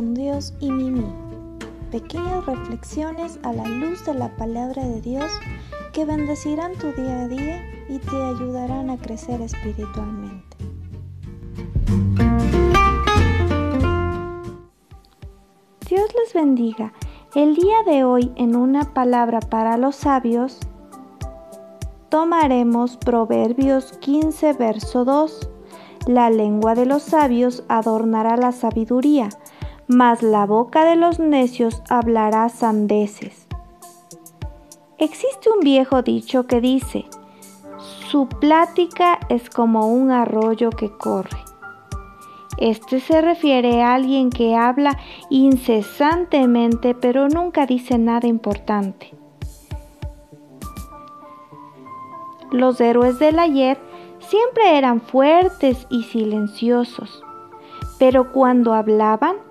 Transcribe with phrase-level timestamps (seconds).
[0.00, 1.04] Dios y Mimi.
[1.90, 5.30] Pequeñas reflexiones a la luz de la palabra de Dios
[5.92, 10.56] que bendecirán tu día a día y te ayudarán a crecer espiritualmente.
[15.86, 16.94] Dios les bendiga.
[17.34, 20.58] El día de hoy en una palabra para los sabios
[22.08, 25.50] tomaremos Proverbios 15, verso 2
[26.06, 29.28] la lengua de los sabios adornará la sabiduría,
[29.92, 33.48] mas la boca de los necios hablará sandeces.
[34.98, 37.06] Existe un viejo dicho que dice,
[38.08, 41.38] su plática es como un arroyo que corre.
[42.56, 44.96] Este se refiere a alguien que habla
[45.28, 49.12] incesantemente pero nunca dice nada importante.
[52.52, 53.76] Los héroes del ayer
[54.20, 57.24] siempre eran fuertes y silenciosos,
[57.98, 59.49] pero cuando hablaban,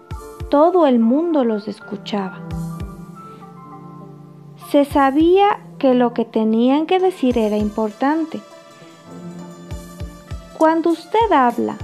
[0.49, 2.39] todo el mundo los escuchaba.
[4.69, 8.41] Se sabía que lo que tenían que decir era importante.
[10.57, 11.77] Cuando usted habla,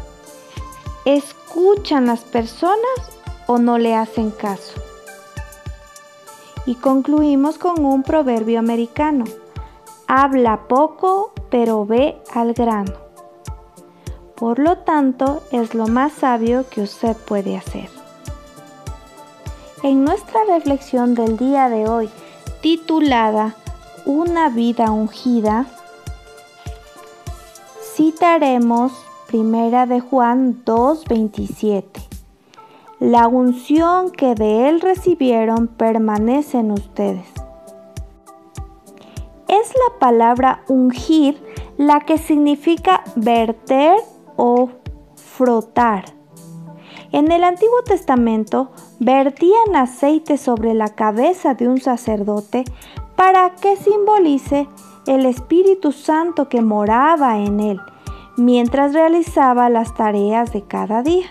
[1.06, 4.82] ¿escuchan las personas o no le hacen caso?
[6.66, 9.26] Y concluimos con un proverbio americano.
[10.08, 12.94] Habla poco pero ve al grano.
[14.36, 18.05] Por lo tanto, es lo más sabio que usted puede hacer.
[19.86, 22.10] En nuestra reflexión del día de hoy,
[22.60, 23.54] titulada
[24.08, 25.68] Una vida ungida,
[27.96, 28.94] citaremos
[29.28, 32.02] Primera de Juan 2:27.
[33.00, 37.28] La unción que de él recibieron permanece en ustedes
[39.48, 41.40] es la palabra ungir
[41.78, 43.98] la que significa verter
[44.36, 44.70] o
[45.14, 46.15] frotar.
[47.16, 52.66] En el Antiguo Testamento vertían aceite sobre la cabeza de un sacerdote
[53.16, 54.68] para que simbolice
[55.08, 57.80] el Espíritu Santo que moraba en él
[58.36, 61.28] mientras realizaba las tareas de cada día.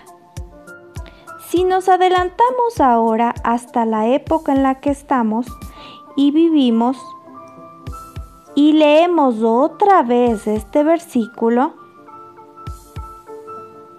[1.49, 5.45] Si nos adelantamos ahora hasta la época en la que estamos
[6.15, 6.97] y vivimos,
[8.55, 11.84] y leemos otra vez este versículo,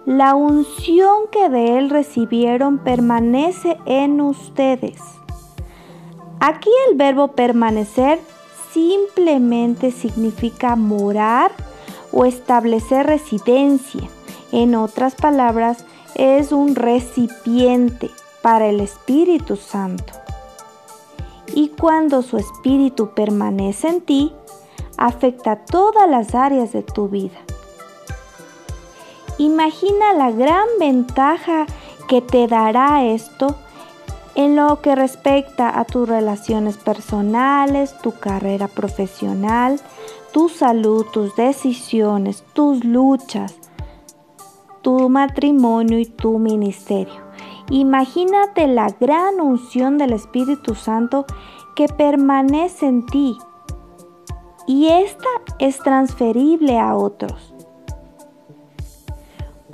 [0.07, 5.01] la unción que de él recibieron permanece en ustedes.
[6.39, 8.17] Aquí el verbo permanecer
[8.71, 11.51] simplemente significa morar
[12.13, 14.09] o establecer residencia.
[14.53, 15.83] En otras palabras,
[16.15, 18.09] es un recipiente
[18.41, 20.13] para el Espíritu Santo.
[21.53, 24.33] Y cuando su Espíritu permanece en ti,
[24.97, 27.39] afecta todas las áreas de tu vida.
[29.37, 31.65] Imagina la gran ventaja
[32.07, 33.55] que te dará esto
[34.33, 39.79] en lo que respecta a tus relaciones personales, tu carrera profesional,
[40.31, 43.55] tu salud, tus decisiones, tus luchas,
[44.81, 47.27] tu matrimonio y tu ministerio.
[47.69, 51.25] Imagínate la gran unción del Espíritu Santo
[51.75, 53.37] que permanece en ti
[54.67, 57.56] y esta es transferible a otros.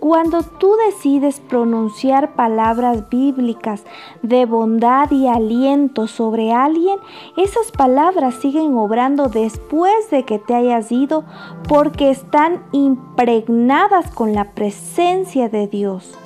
[0.03, 3.85] Cuando tú decides pronunciar palabras bíblicas
[4.21, 6.99] de bondad y aliento sobre alguien,
[7.37, 11.23] esas palabras siguen obrando después de que te hayas ido
[11.69, 16.17] porque están impregnadas con la presencia de Dios.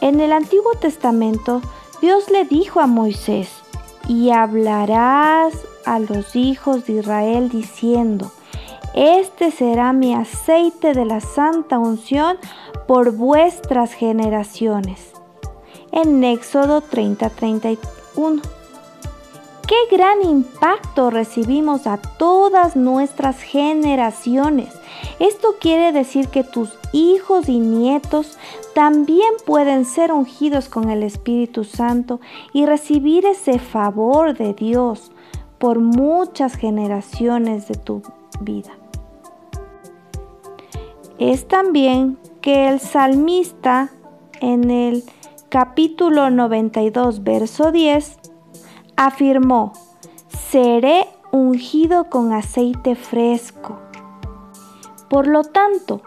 [0.00, 1.60] En el Antiguo Testamento,
[2.00, 3.50] Dios le dijo a Moisés,
[4.06, 5.54] y hablarás
[5.86, 8.30] a los hijos de Israel diciendo,
[8.94, 12.36] este será mi aceite de la santa unción
[12.86, 15.12] por vuestras generaciones.
[15.92, 18.42] En Éxodo 30:31.
[19.66, 24.68] Qué gran impacto recibimos a todas nuestras generaciones.
[25.18, 28.36] Esto quiere decir que tus hijos y nietos
[28.74, 32.20] también pueden ser ungidos con el Espíritu Santo
[32.52, 35.10] y recibir ese favor de Dios
[35.58, 38.02] por muchas generaciones de tu
[38.40, 38.81] vida.
[41.24, 43.90] Es también que el salmista
[44.40, 45.04] en el
[45.50, 48.18] capítulo 92, verso 10,
[48.96, 49.72] afirmó,
[50.26, 53.78] seré ungido con aceite fresco.
[55.08, 56.02] Por lo tanto,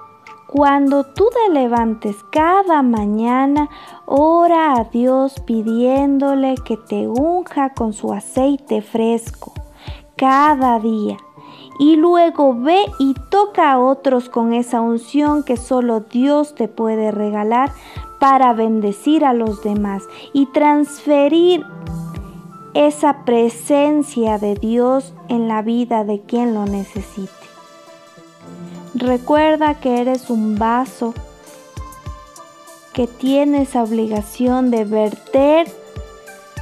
[0.47, 3.69] cuando tú te levantes cada mañana,
[4.06, 9.53] ora a Dios pidiéndole que te unja con su aceite fresco
[10.17, 11.15] cada día
[11.80, 17.12] y luego ve y toca a otros con esa unción que solo Dios te puede
[17.12, 17.72] regalar
[18.19, 21.66] para bendecir a los demás y transferir
[22.74, 27.31] esa presencia de Dios en la vida de quien lo necesite.
[28.94, 31.13] Recuerda que eres un vaso
[32.94, 35.68] que tienes obligación de verter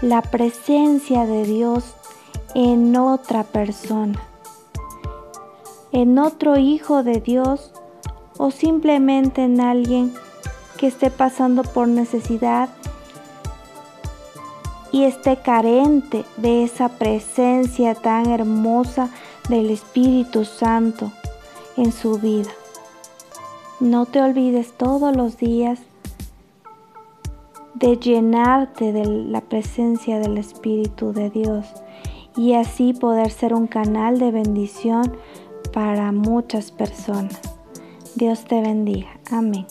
[0.01, 1.93] la presencia de Dios
[2.55, 4.19] en otra persona,
[5.93, 7.71] en otro hijo de Dios
[8.37, 10.11] o simplemente en alguien
[10.77, 12.67] que esté pasando por necesidad
[14.91, 19.09] y esté carente de esa presencia tan hermosa
[19.49, 21.11] del Espíritu Santo
[21.77, 22.51] en su vida.
[23.79, 25.79] No te olvides todos los días
[27.75, 31.67] de llenarte de la presencia del Espíritu de Dios
[32.35, 35.17] y así poder ser un canal de bendición
[35.73, 37.41] para muchas personas.
[38.15, 39.09] Dios te bendiga.
[39.31, 39.65] Amén.